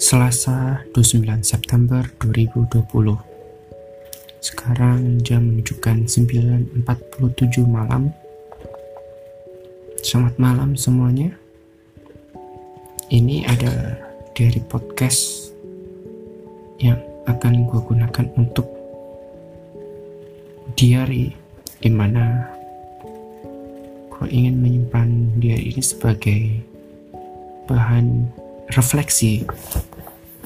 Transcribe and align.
Selasa 0.00 0.80
29 0.96 1.44
September 1.44 2.00
2020 2.24 3.20
Sekarang 4.40 5.20
jam 5.20 5.44
menunjukkan 5.44 6.08
9.47 6.08 7.68
malam. 7.68 8.08
Selamat 10.00 10.40
malam 10.40 10.72
semuanya. 10.72 11.36
Ini 13.12 13.44
ada 13.44 14.00
dari 14.32 14.64
podcast 14.64 15.52
Yang 16.80 17.04
akan 17.28 17.68
gue 17.68 17.80
gunakan 17.84 18.26
untuk 18.40 18.72
Diary 20.80 21.28
Di 21.76 21.92
mana 21.92 22.48
Gue 24.08 24.32
ingin 24.32 24.64
menyimpan 24.64 25.36
diary 25.44 25.76
ini 25.76 25.84
sebagai 25.84 26.40
Bahan 27.68 28.32
refleksi 28.74 29.42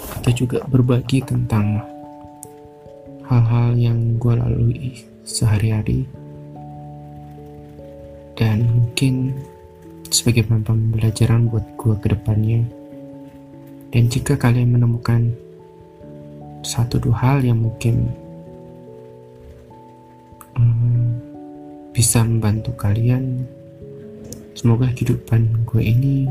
kita 0.04 0.30
juga 0.36 0.58
berbagi 0.68 1.24
tentang 1.24 1.80
hal-hal 3.24 3.72
yang 3.76 4.20
gue 4.20 4.34
lalui 4.36 5.04
sehari-hari. 5.24 6.04
Dan 8.34 8.66
mungkin 8.68 9.32
sebagai 10.12 10.44
pembelajaran 10.44 11.48
buat 11.48 11.64
gue 11.80 11.94
ke 12.02 12.08
depannya. 12.12 12.62
Dan 13.94 14.10
jika 14.10 14.34
kalian 14.36 14.74
menemukan 14.74 15.32
satu 16.64 16.98
dua 16.98 17.16
hal 17.20 17.38
yang 17.44 17.60
mungkin 17.60 18.08
hmm, 20.56 21.04
bisa 21.92 22.24
membantu 22.24 22.72
kalian 22.74 23.44
semoga 24.56 24.88
kehidupan 24.90 25.68
gue 25.68 25.82
ini 25.84 26.26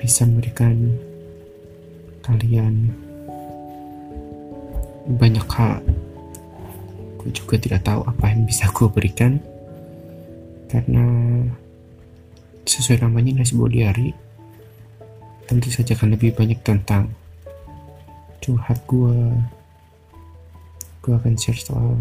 bisa 0.00 0.26
memberikan 0.26 0.96
kalian. 2.22 2.94
Banyak 5.18 5.46
hal. 5.50 5.82
Gue 7.18 7.30
juga 7.34 7.58
tidak 7.58 7.82
tahu 7.82 8.06
apa 8.06 8.30
yang 8.30 8.46
bisa 8.46 8.70
gue 8.70 8.88
berikan. 8.88 9.42
Karena 10.70 11.04
sesuai 12.64 13.04
namanya 13.04 13.44
sebuah 13.44 13.68
diary 13.68 14.14
tentu 15.50 15.68
saja 15.68 15.92
akan 15.98 16.16
lebih 16.16 16.32
banyak 16.32 16.56
tentang 16.64 17.12
curhat 18.40 18.80
gue 18.88 19.18
gue 21.02 21.12
akan 21.12 21.34
share 21.36 21.58
soal 21.58 21.98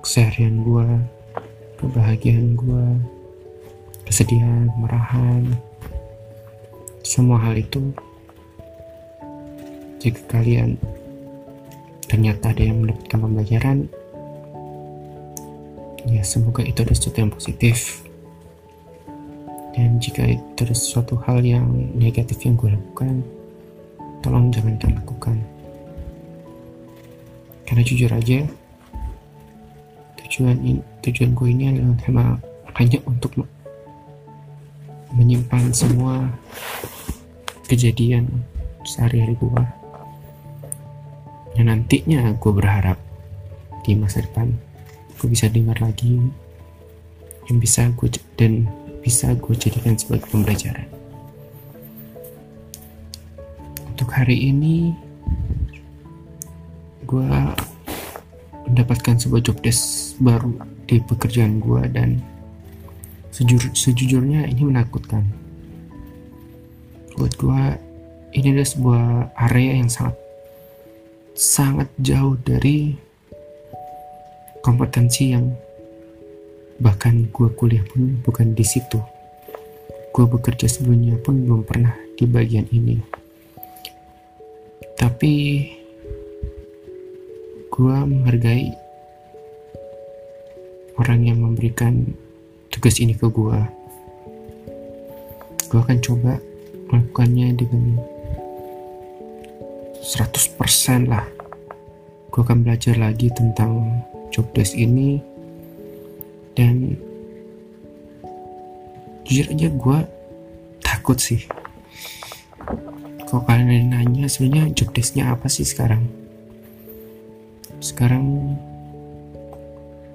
keseharian 0.00 0.64
gue 0.64 0.86
kebahagiaan 1.76 2.56
gue 2.56 2.86
kesedihan 4.06 4.70
kemarahan. 4.72 5.44
Semua 7.02 7.42
hal 7.42 7.58
itu 7.58 7.92
jika 10.06 10.22
kalian. 10.30 10.78
Ternyata 12.06 12.54
ada 12.54 12.62
yang 12.62 12.86
mendapatkan 12.86 13.18
pembelajaran. 13.18 13.78
Ya 16.06 16.22
semoga 16.22 16.62
itu 16.62 16.86
ada 16.86 16.94
sesuatu 16.94 17.18
yang 17.18 17.34
positif. 17.34 18.06
Dan 19.74 19.98
jika 19.98 20.22
itu 20.22 20.58
ada 20.62 20.72
sesuatu 20.72 21.18
hal 21.26 21.42
yang 21.42 21.66
negatif 21.98 22.38
yang 22.46 22.54
gue 22.54 22.70
lakukan 22.70 23.26
tolong 24.26 24.50
jangan 24.50 24.74
kalian 24.82 24.98
lakukan. 24.98 25.36
Karena 27.66 27.82
jujur 27.82 28.10
aja 28.10 28.42
tujuan 30.22 30.58
ini, 30.62 30.82
tujuan 31.06 31.30
gue 31.34 31.48
ini 31.50 31.64
adalah 31.70 32.38
hanya 32.78 32.98
untuk 33.06 33.34
menyimpan 35.14 35.70
semua 35.70 36.26
kejadian 37.70 38.26
sehari-hari 38.82 39.38
gue 39.38 39.62
yang 41.56 41.72
nantinya 41.72 42.36
gue 42.36 42.52
berharap 42.52 43.00
di 43.82 43.96
masa 43.96 44.20
depan 44.20 44.52
gue 45.16 45.28
bisa 45.32 45.48
dengar 45.48 45.80
lagi 45.80 46.20
yang 47.48 47.56
bisa 47.56 47.88
gue 47.96 48.12
dan 48.36 48.68
bisa 49.00 49.32
gue 49.38 49.54
jadikan 49.54 49.94
sebagai 49.94 50.26
pembelajaran. 50.28 50.90
Untuk 53.86 54.10
hari 54.10 54.50
ini 54.50 54.92
gue 57.06 57.30
mendapatkan 58.66 59.14
sebuah 59.14 59.46
job 59.46 59.62
desk 59.62 60.18
baru 60.18 60.58
di 60.90 60.98
pekerjaan 61.00 61.62
gue 61.62 61.82
dan 61.94 62.18
sejujur, 63.30 63.72
sejujurnya 63.72 64.50
ini 64.50 64.62
menakutkan. 64.66 65.22
Buat 67.14 67.32
gue 67.38 67.62
ini 68.36 68.52
adalah 68.52 68.68
sebuah 68.68 69.04
area 69.48 69.80
yang 69.80 69.88
sangat 69.88 70.18
sangat 71.36 71.92
jauh 72.00 72.40
dari 72.40 72.96
kompetensi 74.64 75.36
yang 75.36 75.52
bahkan 76.80 77.28
gue 77.28 77.48
kuliah 77.52 77.84
pun 77.84 78.16
bukan 78.24 78.56
di 78.56 78.64
situ. 78.64 78.96
Gue 80.16 80.24
bekerja 80.24 80.64
sebelumnya 80.64 81.20
pun 81.20 81.44
belum 81.44 81.62
pernah 81.68 81.92
di 82.16 82.24
bagian 82.24 82.64
ini. 82.72 82.96
Tapi 84.96 85.32
gue 87.68 87.96
menghargai 88.08 88.72
orang 90.96 91.20
yang 91.28 91.44
memberikan 91.44 92.16
tugas 92.72 92.96
ini 92.96 93.12
ke 93.12 93.28
gue 93.28 93.60
gue 95.66 95.80
akan 95.82 95.98
coba 95.98 96.40
melakukannya 96.88 97.52
dengan 97.58 98.00
100% 100.06 101.10
lah. 101.10 101.26
Gue 102.30 102.46
akan 102.46 102.62
belajar 102.62 102.94
lagi 102.94 103.26
tentang 103.34 103.90
job 104.30 104.46
desk 104.54 104.78
ini. 104.78 105.18
Dan 106.54 106.94
jujur 109.26 109.50
aja 109.50 109.66
gue 109.66 109.98
takut 110.78 111.18
sih. 111.18 111.42
Kalau 113.26 113.42
kalian 113.42 113.90
nanya 113.90 114.30
sebenarnya 114.30 114.70
job 114.78 114.94
desknya 114.94 115.34
apa 115.34 115.50
sih 115.50 115.66
sekarang? 115.66 116.06
Sekarang 117.82 118.54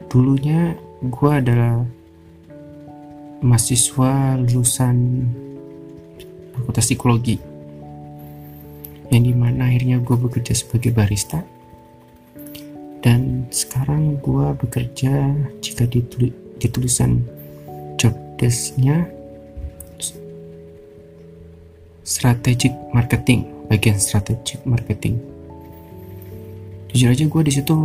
dulunya 0.07 0.80
gue 1.03 1.31
adalah 1.35 1.84
mahasiswa 3.44 4.40
lulusan 4.40 5.28
fakultas 6.56 6.88
psikologi 6.88 7.50
yang 9.12 9.28
di 9.28 9.36
mana 9.36 9.68
akhirnya 9.68 10.00
gue 10.00 10.16
bekerja 10.16 10.56
sebagai 10.56 10.96
barista. 10.96 11.44
Dan 13.04 13.52
sekarang 13.52 14.18
gue 14.24 14.48
bekerja 14.56 15.36
jika 15.60 15.84
dituli, 15.84 16.32
ditulisan 16.58 17.22
job 18.00 18.16
desknya 18.40 19.10
strategic 22.08 22.72
marketing 22.96 23.52
bagian 23.72 24.00
strategic 24.00 24.60
marketing. 24.68 25.20
Jujur 26.92 27.16
aja 27.16 27.24
gue 27.24 27.42
di 27.48 27.54
situ 27.56 27.78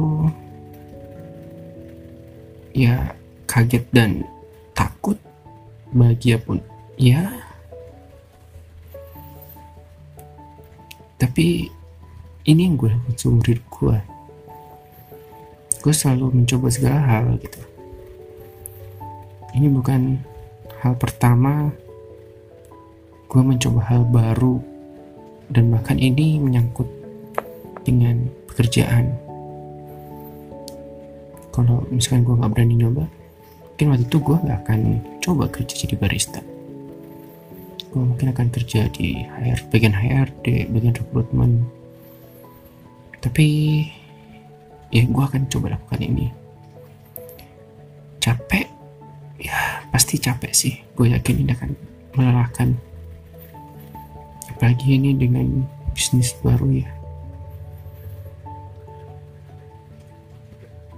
ya 2.75 3.15
kaget 3.47 3.87
dan 3.95 4.27
takut. 4.75 5.15
Bahagia 5.95 6.43
pun. 6.43 6.59
Ya 6.99 7.46
tapi 11.37 11.69
ini 12.49 12.65
yang 12.65 12.81
gue 12.81 12.89
lakukan 12.89 13.13
seumur 13.21 13.45
hidup 13.45 13.69
gue. 13.69 13.99
Gue 15.85 15.93
selalu 15.93 16.33
mencoba 16.33 16.73
segala 16.73 16.97
hal 16.97 17.37
gitu. 17.37 17.61
Ini 19.53 19.69
bukan 19.69 20.17
hal 20.81 20.97
pertama. 20.97 21.69
Gue 23.29 23.45
mencoba 23.45 23.85
hal 23.85 24.09
baru. 24.09 24.65
Dan 25.53 25.77
bahkan 25.77 26.01
ini 26.01 26.41
menyangkut 26.41 26.89
dengan 27.85 28.33
pekerjaan. 28.49 29.13
Kalau 31.53 31.85
misalkan 31.93 32.25
gue 32.25 32.41
gak 32.41 32.53
berani 32.57 32.81
nyoba 32.81 33.05
mungkin 33.77 33.93
waktu 33.93 34.09
itu 34.09 34.19
gue 34.25 34.37
gak 34.41 34.61
akan 34.65 34.81
coba 35.21 35.53
kerja 35.53 35.85
jadi 35.85 36.01
barista 36.01 36.41
mungkin 38.05 38.35
akan 38.35 38.49
kerja 38.53 38.91
di 38.93 39.25
HR 39.25 39.73
bagian 39.73 39.97
HRD 39.97 40.69
bagian 40.69 40.93
rekrutmen. 40.93 41.65
Tapi 43.23 43.47
ya 44.93 45.03
gue 45.09 45.23
akan 45.23 45.49
coba 45.49 45.79
lakukan 45.79 46.01
ini. 46.05 46.29
Capek? 48.21 48.69
Ya 49.41 49.87
pasti 49.89 50.21
capek 50.21 50.53
sih. 50.53 50.75
Gue 50.93 51.15
yakin 51.15 51.47
ini 51.47 51.51
akan 51.57 51.71
melelahkan. 52.19 52.77
Apalagi 54.53 55.01
ini 55.01 55.17
dengan 55.17 55.65
bisnis 55.97 56.37
baru 56.45 56.85
ya. 56.85 56.91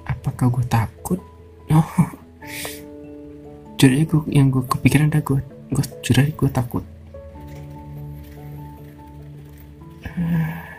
Apakah 0.09 0.50
gue 0.50 0.65
takut? 0.67 1.21
Oh 1.69 2.19
jadi 3.79 4.03
yang 4.35 4.50
gue 4.50 4.67
kepikiran 4.67 5.06
ada 5.06 5.23
gue 5.23 5.39
gue 5.69 5.85
jujur 6.00 6.25
gue 6.25 6.50
takut. 6.50 6.85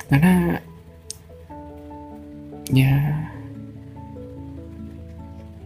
Karena 0.10 0.58
ya 2.74 2.94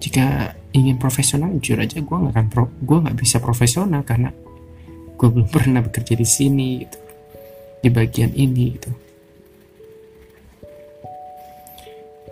jika 0.03 0.51
ingin 0.75 0.99
profesional 0.99 1.55
jujur 1.57 1.79
aja 1.79 1.97
gue 2.03 2.17
nggak 2.17 2.33
akan 2.35 2.47
pro 2.51 2.67
gue 2.83 2.97
nggak 3.07 3.17
bisa 3.17 3.39
profesional 3.39 4.03
karena 4.03 4.29
gue 5.15 5.27
belum 5.31 5.47
pernah 5.47 5.79
bekerja 5.79 6.13
di 6.19 6.27
sini 6.27 6.83
gitu. 6.83 6.99
Di 7.83 7.89
bagian 7.91 8.31
ini 8.35 8.63
gitu. 8.75 8.91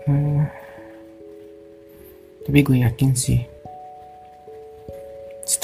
Uh, 0.02 0.44
tapi 2.42 2.60
gue 2.66 2.78
yakin 2.82 3.14
sih 3.14 3.51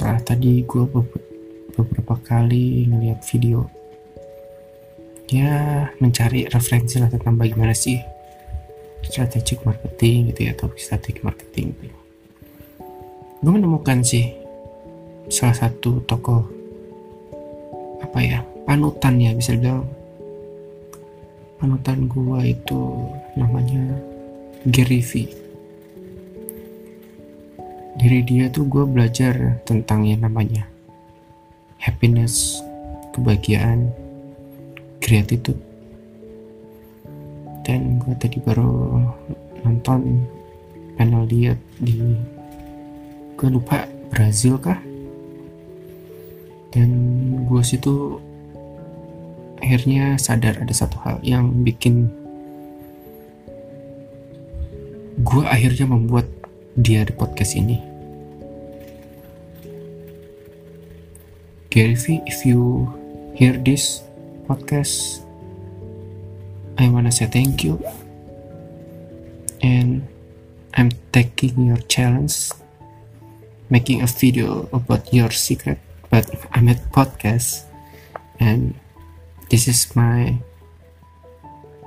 setelah 0.07 0.23
tadi 0.23 0.63
gue 0.63 0.87
beberapa 1.75 2.15
kali 2.23 2.87
ngeliat 2.87 3.27
video. 3.27 3.67
Ya 5.27 5.83
mencari 5.99 6.47
referensi 6.47 6.95
lah 6.95 7.11
tentang 7.11 7.35
bagaimana 7.35 7.75
sih 7.75 7.99
strategic 9.03 9.67
marketing 9.67 10.31
gitu 10.31 10.47
ya 10.47 10.55
atau 10.55 10.71
strategi 10.79 11.19
marketing. 11.19 11.75
Gitu. 11.75 11.97
gue 13.43 13.51
menemukan 13.51 13.99
sih 13.99 14.31
salah 15.27 15.67
satu 15.67 15.99
toko 16.07 16.39
apa 17.99 18.19
ya 18.23 18.39
panutan 18.63 19.19
ya 19.19 19.35
bisa 19.35 19.59
dibilang. 19.59 19.83
Panutan 21.59 22.07
gue 22.07 22.39
itu 22.47 22.79
namanya 23.35 23.91
Gary 24.71 25.03
V 25.03 25.27
dari 28.07 28.23
dia 28.23 28.47
tuh 28.47 28.63
gue 28.71 28.87
belajar 28.87 29.59
tentang 29.67 30.07
yang 30.07 30.23
namanya 30.23 30.63
happiness 31.75 32.63
kebahagiaan 33.11 33.91
gratitude. 35.03 35.59
Dan 37.67 37.99
gue 37.99 38.15
tadi 38.15 38.39
baru 38.39 39.03
nonton 39.67 40.23
panel 40.95 41.27
dia 41.27 41.59
di 41.83 42.15
gue 43.35 43.49
lupa 43.51 43.83
Brazil 44.07 44.55
kah? 44.55 44.79
Dan 46.71 46.89
gue 47.43 47.59
situ 47.59 48.23
akhirnya 49.59 50.15
sadar 50.15 50.63
ada 50.63 50.71
satu 50.71 50.95
hal 51.03 51.19
yang 51.27 51.51
bikin 51.59 52.07
gue 55.27 55.43
akhirnya 55.43 55.91
membuat 55.91 56.23
dia 56.79 57.03
di 57.03 57.11
podcast 57.11 57.59
ini 57.59 57.86
Gary 61.77 61.93
V 61.93 62.25
if 62.25 62.41
you 62.41 62.89
hear 63.37 63.53
this 63.53 64.01
podcast. 64.49 65.21
I 66.81 66.89
wanna 66.89 67.13
say 67.13 67.29
thank 67.29 67.61
you. 67.61 67.77
And 69.61 70.01
I'm 70.73 70.89
taking 71.13 71.69
your 71.69 71.77
challenge, 71.85 72.49
making 73.69 74.01
a 74.01 74.09
video 74.09 74.65
about 74.73 75.13
your 75.13 75.29
secret, 75.29 75.77
but 76.09 76.25
I'm 76.49 76.65
at 76.65 76.81
podcast, 76.89 77.69
and 78.41 78.73
this 79.53 79.69
is 79.69 79.85
my 79.93 80.33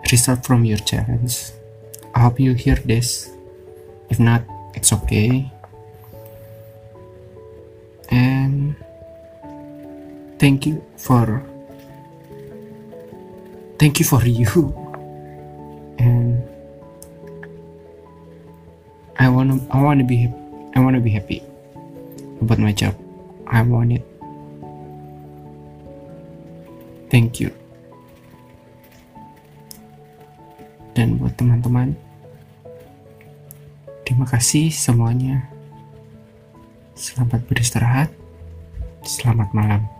result 0.07 0.47
from 0.47 0.63
your 0.63 0.79
challenge. 0.79 1.51
I 2.15 2.31
hope 2.31 2.39
you 2.39 2.55
hear 2.55 2.79
this. 2.79 3.35
If 4.07 4.23
not, 4.23 4.47
it's 4.71 4.95
okay. 5.03 5.51
Thank 10.41 10.65
you 10.65 10.81
for 10.97 11.45
thank 13.77 14.01
you 14.01 14.09
for 14.09 14.25
you. 14.25 14.73
And 16.01 16.41
I 19.21 19.29
wanna 19.29 19.61
I 19.69 19.85
wanna 19.85 20.09
be 20.09 20.33
I 20.73 20.81
wanna 20.81 21.05
be 21.05 21.13
happy 21.13 21.45
about 22.41 22.57
my 22.57 22.73
job. 22.73 22.97
I 23.45 23.61
want 23.61 23.93
it. 24.01 24.05
Thank 27.13 27.37
you. 27.45 27.53
Dan 30.97 31.21
buat 31.21 31.37
teman-teman 31.37 31.93
terima 34.09 34.25
kasih 34.25 34.73
semuanya. 34.73 35.53
Selamat 36.97 37.45
beristirahat. 37.45 38.09
Selamat 39.05 39.53
malam 39.53 40.00